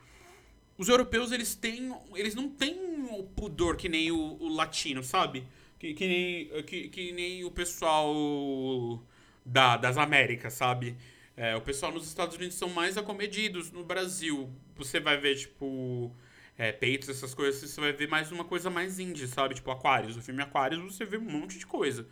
[0.76, 1.96] os europeus, eles têm.
[2.16, 5.46] Eles não têm o pudor que nem o, o latino, sabe?
[5.78, 9.00] Que, que, nem, que, que nem o pessoal
[9.46, 10.98] da, das Américas, sabe?
[11.36, 13.72] É, o pessoal nos Estados Unidos são mais acomedidos.
[13.72, 16.16] No Brasil, você vai ver, tipo,
[16.58, 19.56] é, peitos, essas coisas, você vai ver mais uma coisa mais indie, sabe?
[19.56, 20.18] Tipo, Aquários.
[20.18, 22.08] O filme Aquários você vê um monte de coisa.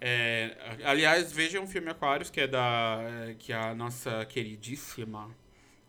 [0.00, 3.00] É, aliás, vejam o filme Aquários, que é da.
[3.38, 5.34] que a nossa queridíssima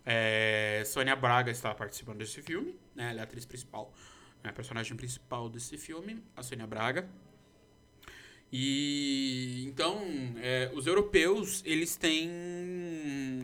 [0.05, 2.75] é, Sônia Braga está participando desse filme.
[2.95, 3.09] Né?
[3.11, 3.93] Ela é a atriz principal,
[4.43, 7.07] é a personagem principal desse filme, a Sônia Braga.
[8.51, 10.01] E então,
[10.41, 12.29] é, os europeus, eles têm,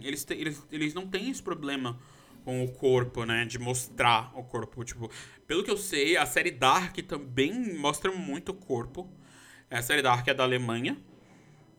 [0.04, 1.98] eles têm eles, eles não têm esse problema
[2.44, 5.12] com o corpo, né, de mostrar o corpo, tipo,
[5.46, 9.10] pelo que eu sei, a série Dark também mostra muito o corpo.
[9.70, 10.98] A série Dark é da Alemanha.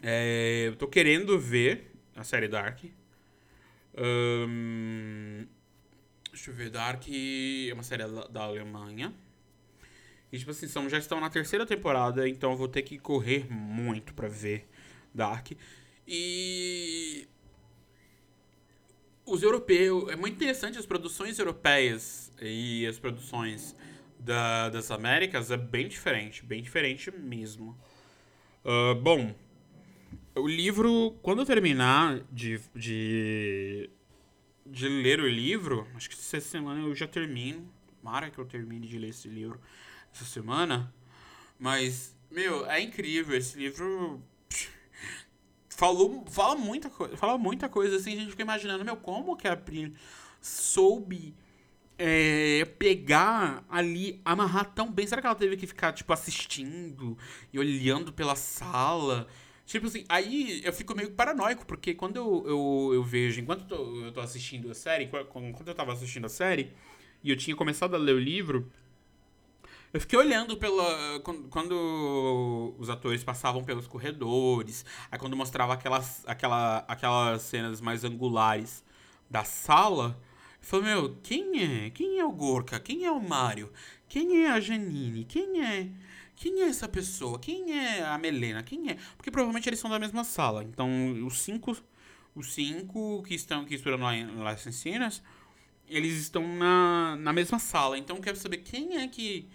[0.03, 2.85] É, eu tô querendo ver a série Dark.
[3.97, 5.47] Um,
[6.31, 9.15] deixa eu ver, Dark é uma série da Alemanha.
[10.33, 13.47] E, tipo assim, são, já estão na terceira temporada, então eu vou ter que correr
[13.51, 14.69] muito pra ver
[15.15, 15.53] Dark.
[16.07, 17.27] E.
[19.25, 20.11] Os europeus.
[20.11, 23.77] É muito interessante as produções europeias e as produções
[24.19, 27.79] da, das Américas é bem diferente, bem diferente mesmo.
[28.65, 29.35] Uh, bom,
[30.35, 33.91] o livro, quando eu terminar de, de,
[34.65, 37.69] de ler o livro, acho que essa semana eu já termino.
[38.03, 39.61] Mara que eu termine de ler esse livro
[40.13, 40.93] essa semana.
[41.59, 43.37] Mas, meu, é incrível.
[43.37, 44.23] Esse livro
[45.69, 49.47] falou, fala muita coisa, fala muita coisa assim, a gente fica imaginando, meu, como que
[49.47, 49.95] a Pri
[50.41, 51.35] soube
[51.97, 55.07] é, pegar ali, amarrar tão bem.
[55.07, 57.17] Será que ela teve que ficar, tipo, assistindo
[57.53, 59.27] e olhando pela sala?
[59.67, 63.67] Tipo assim, aí eu fico meio paranoico, porque quando eu, eu, eu vejo, enquanto eu
[63.67, 66.73] tô, eu tô assistindo a série, enquanto eu tava assistindo a série,
[67.23, 68.71] e eu tinha começado a ler o livro,
[69.93, 71.21] eu fiquei olhando pela.
[71.21, 78.05] Quando, quando, os atores passavam pelos corredores, aí quando mostrava aquelas, aquela, aquelas cenas mais
[78.05, 78.85] angulares
[79.31, 80.19] da sala,
[80.61, 81.91] eu falei, meu, quem é?
[81.91, 82.79] Quem é o Gorka?
[82.79, 83.73] Quem é o Mario?
[84.09, 85.25] Quem é a Janine?
[85.25, 85.89] Quem é.
[86.37, 87.39] Quem é essa pessoa?
[87.39, 88.63] Quem é a Melena?
[88.63, 88.97] Quem é?
[89.17, 90.63] Porque provavelmente eles são da mesma sala.
[90.65, 90.89] Então,
[91.27, 91.77] os cinco.
[92.35, 95.21] Os cinco que estão aqui estudando lá em Las Encinas,
[95.89, 97.99] eles estão na, na mesma sala.
[97.99, 99.49] Então, eu quero saber quem é que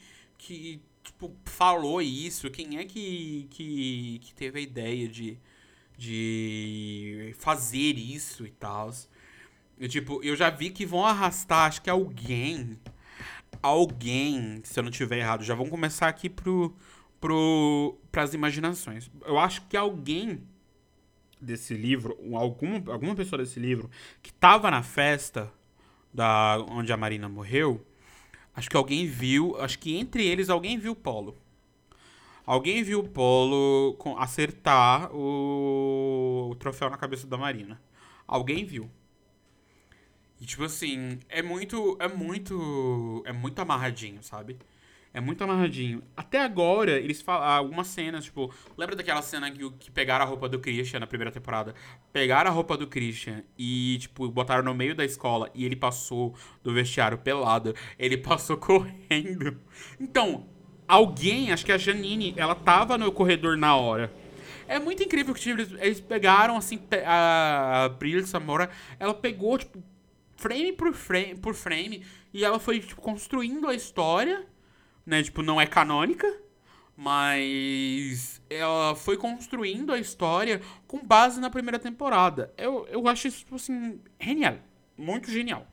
[0.44, 2.50] que tipo, falou isso?
[2.52, 5.38] Quem é que, que, que teve a ideia de,
[5.98, 8.92] de fazer isso e tal?
[9.80, 12.80] Eu, tipo, eu já vi que vão arrastar, acho que alguém.
[13.62, 16.76] Alguém, se eu não tiver errado, já vão começar aqui pro,
[17.22, 19.10] pro, pras imaginações.
[19.26, 20.44] Eu acho que alguém
[21.40, 23.90] desse livro, alguma, alguma pessoa desse livro,
[24.22, 25.52] que tava na festa
[26.14, 27.86] da onde a Marina morreu,
[28.56, 31.38] Acho que alguém viu, acho que entre eles alguém viu o Polo.
[32.46, 37.82] Alguém viu o Polo acertar o, o troféu na cabeça da Marina.
[38.28, 38.90] Alguém viu.
[40.40, 44.58] E tipo assim, é muito, é muito, é muito amarradinho, sabe?
[45.14, 46.02] É muito amarradinho.
[46.18, 50.50] Até agora, eles falam algumas cenas, tipo, lembra daquela cena que, que pegaram a roupa
[50.50, 51.76] do Christian na primeira temporada?
[52.12, 56.34] Pegaram a roupa do Christian e, tipo, botaram no meio da escola e ele passou
[56.64, 57.76] do vestiário pelado.
[58.00, 59.56] Ele passou correndo.
[60.00, 60.48] Então,
[60.88, 64.12] alguém, acho que a Janine, ela tava no corredor na hora.
[64.68, 69.60] É muito incrível que tipo, eles, eles pegaram, assim, a, a Brilha Samora, ela pegou,
[69.60, 69.84] tipo,
[70.38, 74.52] frame por frame, por frame e ela foi, tipo, construindo a história
[75.06, 75.24] né?
[75.24, 76.28] Tipo, não é canônica,
[76.96, 82.54] mas ela foi construindo a história com base na primeira temporada.
[82.58, 84.58] Eu, eu acho isso, tipo assim, genial.
[84.98, 85.68] Muito genial.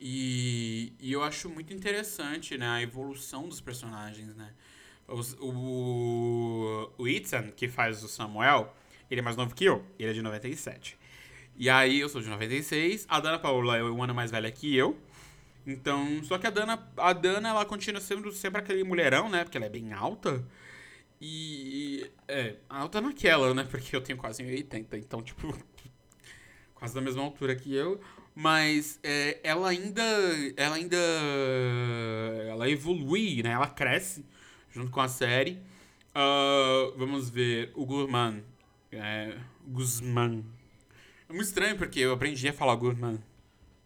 [0.00, 2.68] E, e eu acho muito interessante, né?
[2.68, 4.52] A evolução dos personagens, né?
[5.08, 8.74] Os, o, o Ethan, que faz o Samuel,
[9.10, 9.84] ele é mais novo que eu.
[9.98, 10.98] Ele é de 97.
[11.56, 13.06] E aí, eu sou de 96.
[13.08, 14.98] A Dana Paula é um ano mais velha que eu.
[15.66, 19.44] Então, só que a Dana, a Dana, ela continua sendo sempre aquele mulherão, né?
[19.44, 20.44] Porque ela é bem alta.
[21.20, 22.10] E.
[22.28, 23.64] É, alta naquela, né?
[23.64, 25.56] Porque eu tenho quase 1,80, então, tipo.
[26.74, 28.00] quase da mesma altura que eu.
[28.34, 30.02] Mas é, ela ainda.
[30.56, 30.96] Ela ainda.
[32.48, 33.50] Ela evolui, né?
[33.50, 34.24] Ela cresce
[34.70, 35.62] junto com a série.
[36.10, 37.72] Uh, vamos ver.
[37.74, 38.44] O Guzman.
[38.92, 40.44] É, Guzman.
[41.28, 43.18] É muito estranho porque eu aprendi a falar Guzman.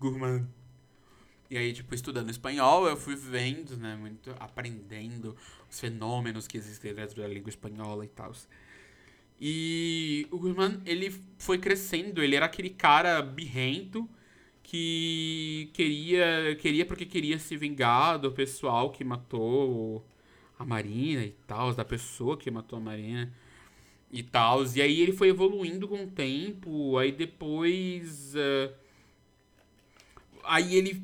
[0.00, 0.57] Guzman.
[1.50, 5.34] E aí, tipo, estudando espanhol, eu fui vendo, né, muito, aprendendo
[5.70, 8.32] os fenômenos que existem dentro da língua espanhola e tal.
[9.40, 14.08] E o Guzman, ele foi crescendo, ele era aquele cara birrento
[14.62, 20.04] que queria, queria porque queria se vingar do pessoal que matou
[20.58, 23.32] a Marina e tal, da pessoa que matou a Marina
[24.10, 24.66] e tal.
[24.74, 28.34] E aí ele foi evoluindo com o tempo, aí depois...
[28.34, 28.74] Uh,
[30.44, 31.02] aí ele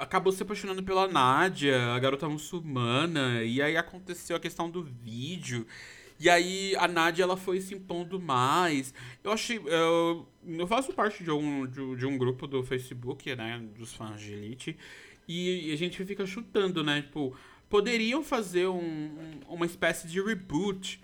[0.00, 5.66] acabou se apaixonando pela Nádia, a garota muçulmana, e aí aconteceu a questão do vídeo.
[6.18, 8.94] E aí a Nádia ela foi se impondo mais.
[9.22, 9.60] Eu achei.
[9.64, 13.62] Eu, eu faço parte de um, de, de, um grupo do Facebook, né?
[13.78, 14.76] Dos fãs de Elite.
[15.28, 17.02] E, a gente fica chutando, né?
[17.02, 17.36] Tipo,
[17.68, 21.00] poderiam fazer um, uma espécie de reboot.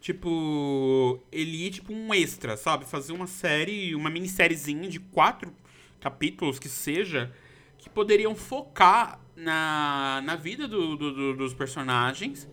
[0.00, 2.84] Tipo, Elite, tipo um extra, sabe?
[2.84, 5.52] Fazer uma série, uma minissériezinha de quatro
[6.00, 7.34] capítulos que seja
[7.78, 12.48] que poderiam focar na, na vida do, do, do, dos personagens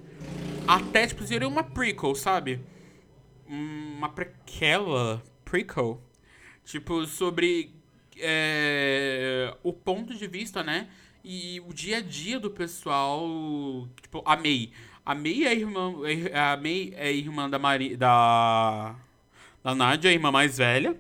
[0.68, 2.60] Até, tipo, seria uma prequel, sabe?
[3.48, 6.02] Uma prequela, prequel.
[6.64, 7.76] Tipo, sobre
[8.18, 10.88] é, o ponto de vista, né?
[11.24, 13.88] E o dia a dia do pessoal.
[14.02, 14.72] Tipo, a May.
[15.06, 15.94] A May é irmã.
[16.34, 18.96] A May é irmã da Mari, da.
[19.64, 20.96] Da Nadia, a irmã mais velha.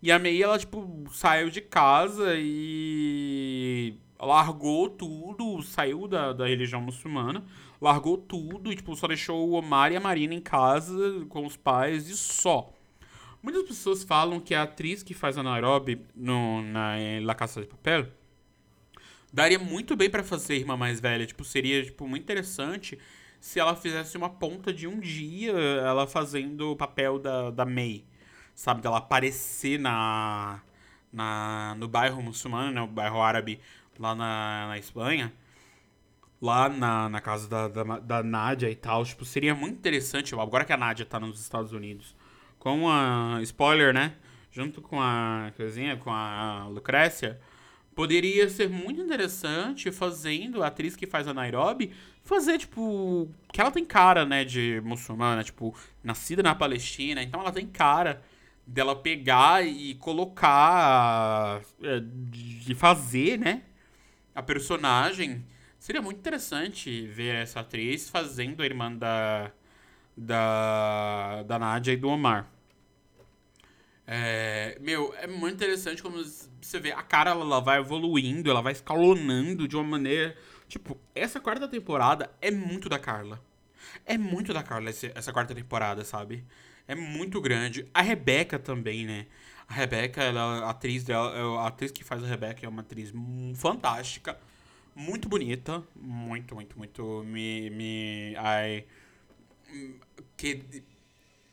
[0.00, 6.80] E a May, ela, tipo, saiu de casa e largou tudo, saiu da, da religião
[6.80, 7.44] muçulmana,
[7.80, 11.56] largou tudo e, tipo, só deixou o Omar e a Marina em casa com os
[11.56, 12.72] pais e só.
[13.42, 17.66] Muitas pessoas falam que a atriz que faz a Nairobi no, na La Casa de
[17.66, 18.08] Papel
[19.32, 21.26] daria muito bem para fazer irmã mais velha.
[21.26, 22.98] Tipo, seria, tipo, muito interessante
[23.40, 28.04] se ela fizesse uma ponta de um dia ela fazendo o papel da, da May
[28.58, 28.82] sabe?
[28.82, 30.60] Dela aparecer na,
[31.12, 32.80] na, no bairro muçulmano, né?
[32.82, 33.60] O bairro árabe
[33.96, 35.32] lá na, na Espanha.
[36.42, 39.04] Lá na, na casa da, da, da Nádia e tal.
[39.04, 42.16] Tipo, seria muito interessante, agora que a Nádia tá nos Estados Unidos.
[42.58, 43.38] Com a.
[43.42, 44.14] Spoiler, né?
[44.50, 47.40] Junto com a coisinha, com a Lucrécia.
[47.94, 51.92] Poderia ser muito interessante fazendo a atriz que faz a Nairobi
[52.24, 53.28] fazer, tipo.
[53.52, 58.20] Que ela tem cara, né, de muçulmana, tipo, nascida na Palestina, então ela tem cara
[58.68, 63.62] dela pegar e colocar, é, de fazer, né,
[64.34, 65.44] a personagem.
[65.78, 69.50] Seria muito interessante ver essa atriz fazendo a irmã da,
[70.16, 72.50] da, da Nadia e do Omar.
[74.06, 78.72] É, meu, é muito interessante como você vê a cara, ela vai evoluindo, ela vai
[78.72, 80.36] escalonando de uma maneira.
[80.66, 83.40] Tipo, essa quarta temporada é muito da Carla.
[84.04, 86.44] É muito da Carla essa quarta temporada, sabe?
[86.88, 87.86] É muito grande.
[87.94, 89.26] A Rebeca também, né?
[89.68, 92.80] A Rebeca, ela, a atriz dela, é, a atriz que faz a Rebeca é uma
[92.80, 93.12] atriz
[93.54, 94.38] fantástica,
[94.96, 98.84] muito bonita, muito, muito, muito me me ai
[100.36, 100.82] que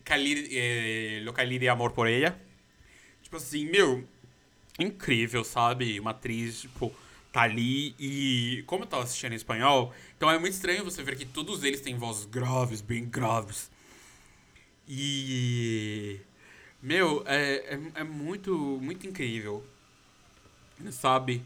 [0.04, 2.40] calir eh, localir de amor por ela.
[3.22, 4.08] Tipo assim, meu,
[4.80, 6.00] incrível, sabe?
[6.00, 6.94] Uma atriz, tipo,
[7.32, 11.18] tá ali e como eu tava assistindo em espanhol, então é muito estranho você ver
[11.18, 13.70] que todos eles têm vozes graves, bem graves.
[14.88, 16.20] E.
[16.82, 19.66] Meu, é, é, é, muito, muito incrível.
[20.92, 21.42] Sabe?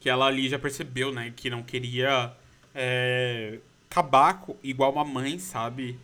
[0.00, 1.32] Que ela ali já percebeu, né?
[1.34, 2.32] Que não queria
[2.74, 3.58] é,
[3.90, 5.98] acabar igual uma mãe, sabe?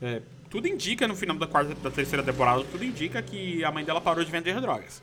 [0.00, 3.84] É, tudo indica no final da quarta da terceira temporada, tudo indica que a mãe
[3.84, 5.02] dela parou de vender drogas.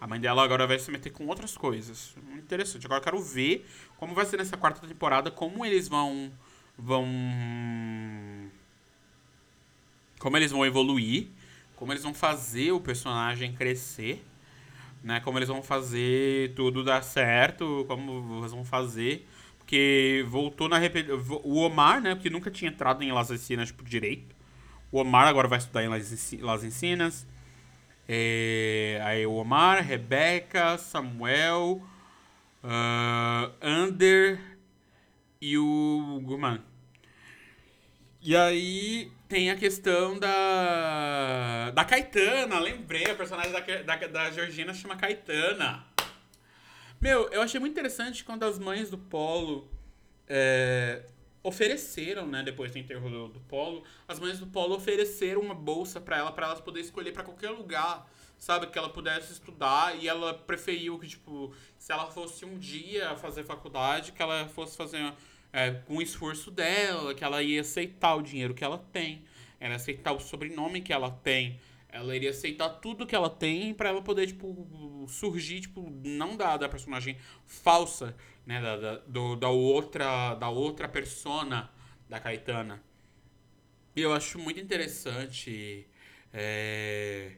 [0.00, 2.14] A mãe dela agora vai se meter com outras coisas.
[2.34, 2.84] Interessante.
[2.86, 6.30] Agora eu quero ver como vai ser nessa quarta temporada, como eles vão
[6.78, 7.06] vão
[10.18, 11.28] como eles vão evoluir,
[11.76, 14.24] como eles vão fazer o personagem crescer,
[15.02, 15.20] né?
[15.20, 19.26] Como eles vão fazer tudo dar certo, como eles vão fazer.
[19.58, 20.80] Porque voltou na
[21.42, 22.14] O Omar, né?
[22.14, 24.34] Porque nunca tinha entrado em Las Encinas por direito.
[24.90, 27.26] O Omar agora vai estudar em Las Encinas.
[28.08, 31.82] É, aí o Omar, Rebeca, Samuel,
[32.62, 34.40] uh, Ander
[35.40, 36.62] e o Guman.
[38.26, 41.70] E aí tem a questão da.
[41.70, 45.86] Da Caetana, lembrei, a personagem da, da, da Georgina chama Caetana.
[47.00, 49.70] Meu, eu achei muito interessante quando as mães do Polo
[50.26, 51.04] é,
[51.40, 56.00] ofereceram, né, depois do enterro do, do, Polo, as mães do Polo ofereceram uma bolsa
[56.00, 60.08] para ela, para ela poder escolher para qualquer lugar, sabe, que ela pudesse estudar e
[60.08, 65.14] ela preferiu que, tipo, se ela fosse um dia fazer faculdade, que ela fosse fazer
[65.52, 69.24] é, com o esforço dela, que ela ia aceitar o dinheiro que ela tem,
[69.58, 73.72] ela ia aceitar o sobrenome que ela tem, ela iria aceitar tudo que ela tem
[73.72, 79.36] para ela poder, tipo, surgir, tipo, não da, da personagem falsa, né, da, da, do,
[79.36, 81.70] da outra, da outra persona
[82.08, 82.82] da Caetana.
[83.94, 85.88] E eu acho muito interessante
[86.32, 87.32] é,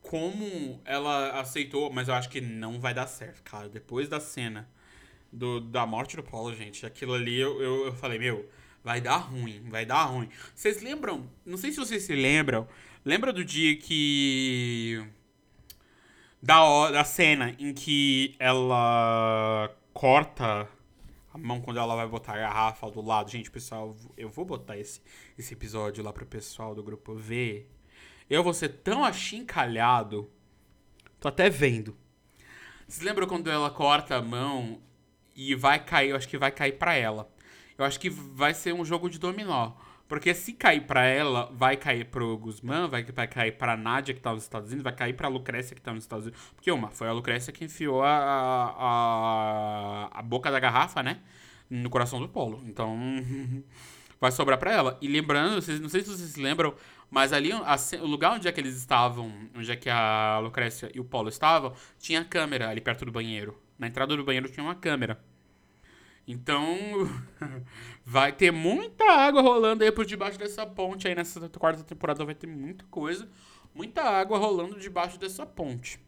[0.00, 3.68] como ela aceitou, mas eu acho que não vai dar certo, cara.
[3.68, 4.66] Depois da cena
[5.32, 6.84] do, da morte do Paulo, gente.
[6.86, 8.48] Aquilo ali eu, eu, eu, falei, meu,
[8.82, 10.28] vai dar ruim, vai dar ruim.
[10.54, 11.28] Vocês lembram?
[11.44, 12.66] Não sei se vocês se lembram.
[13.04, 15.04] Lembra do dia que.
[16.42, 20.68] Da, da cena em que ela corta
[21.32, 23.30] a mão quando ela vai botar a garrafa do lado.
[23.30, 25.00] Gente, pessoal, eu vou botar esse,
[25.36, 27.70] esse episódio lá pro pessoal do grupo ver.
[28.30, 30.30] Eu vou ser tão achincalhado.
[31.18, 31.96] Tô até vendo.
[32.86, 34.80] Vocês lembram quando ela corta a mão
[35.38, 37.30] e vai cair, eu acho que vai cair para ela.
[37.78, 39.70] Eu acho que vai ser um jogo de dominó.
[40.08, 44.20] Porque se cair para ela, vai cair pro Guzmán, vai, vai cair pra Nádia que
[44.20, 46.42] tá nos Estados Unidos, vai cair pra Lucrécia que tá nos Estados Unidos.
[46.56, 48.08] Porque uma, foi a Lucrécia que enfiou a,
[50.10, 51.20] a, a boca da garrafa, né?
[51.70, 52.60] No coração do Polo.
[52.66, 52.98] Então,
[54.20, 54.98] vai sobrar para ela.
[55.00, 56.74] E lembrando, vocês, não sei se vocês lembram,
[57.08, 60.90] mas ali a, o lugar onde é que eles estavam, onde é que a Lucrécia
[60.92, 63.56] e o Paulo estavam, tinha câmera ali perto do banheiro.
[63.78, 65.27] Na entrada do banheiro tinha uma câmera.
[66.30, 66.76] Então,
[68.04, 72.34] vai ter muita água rolando aí por debaixo dessa ponte aí nessa quarta temporada vai
[72.34, 73.26] ter muita coisa,
[73.74, 75.98] muita água rolando debaixo dessa ponte.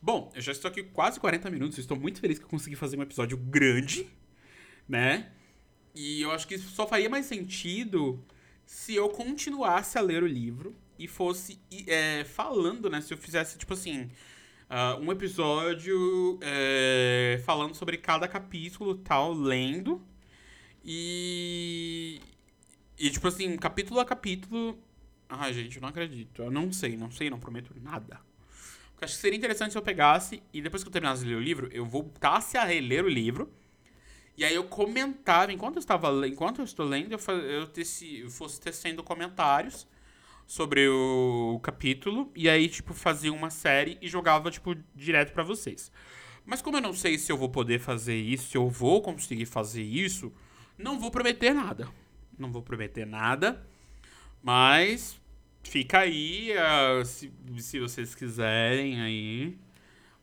[0.00, 2.98] Bom, eu já estou aqui quase 40 minutos, estou muito feliz que eu consegui fazer
[2.98, 4.08] um episódio grande,
[4.88, 5.32] né?
[5.94, 8.24] E eu acho que só faria mais sentido
[8.64, 13.02] se eu continuasse a ler o livro e fosse é, falando, né?
[13.02, 14.10] Se eu fizesse, tipo assim,
[14.70, 20.02] uh, um episódio é, falando sobre cada capítulo tal, lendo.
[20.84, 22.20] E.
[22.98, 24.78] E, tipo assim, capítulo a capítulo.
[25.28, 26.42] Ai, gente, eu não acredito.
[26.42, 28.20] Eu não sei, não sei, não prometo nada.
[28.92, 31.36] Porque acho que seria interessante se eu pegasse e depois que eu terminasse de ler
[31.36, 33.52] o livro, eu voltasse a reler o livro.
[34.36, 38.30] E aí eu comentava, enquanto eu estava enquanto eu estou lendo, eu, eu, teci, eu
[38.30, 39.86] fosse tecendo comentários
[40.48, 45.92] sobre o capítulo e aí tipo fazia uma série e jogava tipo direto para vocês.
[46.46, 49.44] Mas como eu não sei se eu vou poder fazer isso, se eu vou conseguir
[49.44, 50.32] fazer isso,
[50.78, 51.86] não vou prometer nada.
[52.38, 53.62] Não vou prometer nada,
[54.42, 55.20] mas
[55.62, 59.58] fica aí, uh, se, se vocês quiserem aí.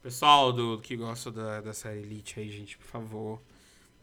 [0.01, 3.41] Pessoal do que gosta da, da série Elite aí, gente, por favor.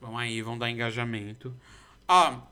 [0.00, 1.52] Vamos aí, vão dar engajamento.
[2.06, 2.42] Ah,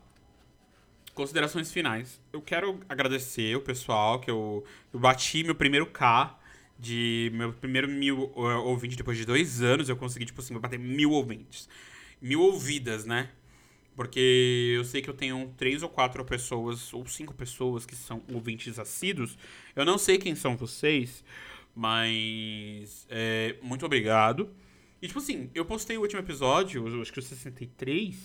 [1.13, 2.21] considerações finais.
[2.31, 6.37] Eu quero agradecer o pessoal que eu, eu bati meu primeiro K
[6.79, 9.87] de meu primeiro mil uh, ouvintes depois de dois anos.
[9.89, 11.69] Eu consegui, tipo assim, bater mil ouvintes.
[12.21, 13.29] Mil ouvidas, né?
[13.95, 18.23] Porque eu sei que eu tenho três ou quatro pessoas, ou cinco pessoas que são
[18.33, 19.37] ouvintes assíduos.
[19.75, 21.23] Eu não sei quem são vocês,
[21.75, 24.49] mas é, muito obrigado.
[25.01, 28.15] E tipo assim, eu postei o último episódio, acho que o 63,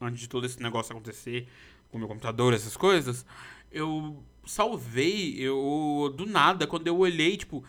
[0.00, 1.48] antes de todo esse negócio acontecer,
[1.94, 3.24] com meu computador, essas coisas,
[3.70, 7.64] eu salvei, eu do nada, quando eu olhei, tipo,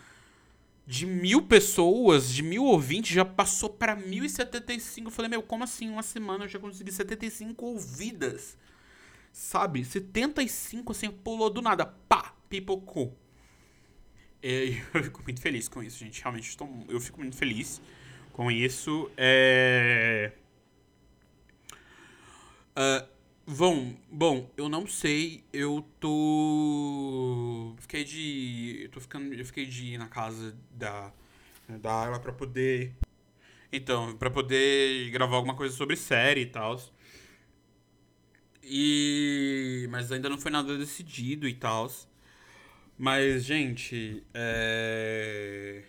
[0.84, 5.06] de mil pessoas, de mil ouvintes, já passou para 1075.
[5.06, 5.88] Eu falei, meu, como assim?
[5.88, 8.58] Uma semana eu já consegui 75 ouvidas.
[9.32, 9.84] Sabe?
[9.84, 11.86] 75, assim, pulou do nada.
[11.86, 12.34] Pá!
[12.48, 13.16] Pipocou.
[14.42, 16.20] E eu fico muito feliz com isso, gente.
[16.20, 17.80] Realmente, estou, eu fico muito feliz
[18.32, 19.08] com isso.
[19.16, 20.32] É...
[22.76, 23.15] Uh,
[23.48, 27.76] Bom, bom, eu não sei, eu tô.
[27.78, 28.80] Fiquei de.
[28.82, 29.32] Eu tô ficando.
[29.32, 31.12] Eu fiquei de ir na casa da.
[31.68, 32.92] Da Ayla pra poder.
[33.72, 36.76] Então, pra poder gravar alguma coisa sobre série e tal.
[38.62, 39.86] E.
[39.90, 41.88] Mas ainda não foi nada decidido e tal.
[42.98, 45.84] Mas, gente, é.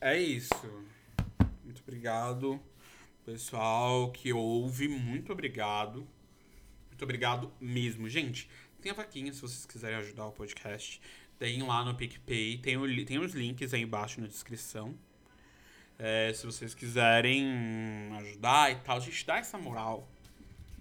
[0.00, 0.54] É isso.
[1.64, 2.60] Muito obrigado.
[3.24, 6.06] Pessoal que ouve, muito obrigado.
[6.88, 8.06] Muito obrigado mesmo.
[8.06, 8.50] Gente,
[8.82, 11.00] tem a vaquinha se vocês quiserem ajudar o podcast.
[11.38, 12.58] Tem lá no PicPay.
[12.58, 14.94] Tem, o, tem os links aí embaixo na descrição.
[15.98, 17.46] É, se vocês quiserem
[18.18, 20.06] ajudar e tal, a gente dá essa moral.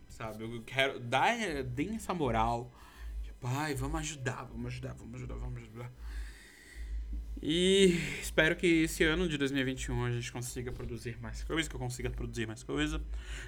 [0.10, 0.44] Sabe?
[0.44, 1.00] Eu quero.
[1.00, 1.28] Dá,
[1.66, 2.70] deem essa moral.
[3.24, 5.91] Tipo, ai, vamos ajudar, vamos ajudar, vamos ajudar, vamos ajudar.
[7.46, 11.80] E espero que esse ano de 2021 a gente consiga produzir mais coisas, que eu
[11.80, 13.02] consiga produzir mais coisa.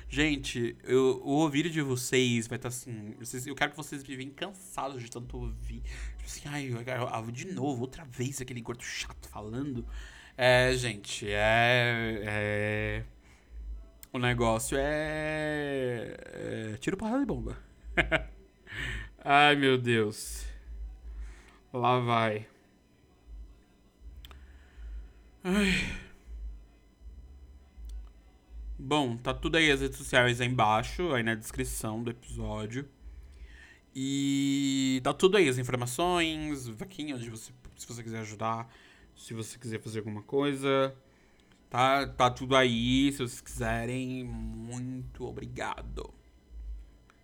[0.10, 3.16] Gente, eu, o ouvir de vocês vai estar tá assim.
[3.18, 5.82] Vocês, eu quero que vocês vivem cansados de tanto ouvir.
[6.18, 9.88] Tipo assim, ai, eu de novo, outra vez aquele gordo chato falando.
[10.36, 12.22] É, gente, é.
[12.26, 13.04] é
[14.12, 16.18] o negócio é.
[16.74, 17.58] é tiro porrada de bomba.
[19.24, 20.46] ai, meu Deus.
[21.72, 22.55] Lá vai.
[25.48, 25.96] Ai.
[28.80, 32.89] Bom, tá tudo aí as redes sociais aí embaixo, aí na descrição do episódio.
[33.96, 38.68] E tá tudo aí, as informações, vaquinha onde você, se você quiser ajudar,
[39.16, 40.96] se você quiser fazer alguma coisa.
[41.70, 44.24] Tá, tá tudo aí, se vocês quiserem.
[44.24, 46.12] Muito obrigado.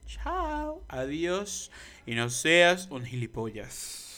[0.05, 1.71] Tchau, adiós
[2.05, 4.10] e não seas um gilipollas.